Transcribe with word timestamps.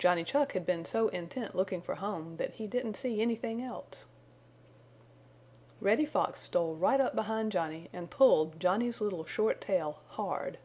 Johnny 0.00 0.24
Chuck 0.24 0.54
had 0.54 0.66
been 0.66 0.84
so 0.84 1.06
intent 1.10 1.54
looking 1.54 1.80
for 1.80 1.94
home 1.94 2.36
that 2.36 2.54
he 2.54 2.66
didn't 2.66 2.94
see 2.94 3.22
anything 3.22 3.62
else. 3.62 4.06
Reddy 5.80 6.04
Fox 6.04 6.40
stole 6.40 6.74
right 6.74 7.00
up 7.00 7.14
behind 7.14 7.52
Johnny 7.52 7.88
and 7.92 8.10
pulled 8.10 8.58
Johnny's 8.58 9.00
little 9.00 9.24
short 9.24 9.60
tail 9.60 10.00
hard. 10.08 10.58